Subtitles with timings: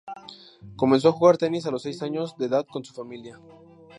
[0.77, 3.39] Comenzó a jugar tenis a los seis años de edad con su familia.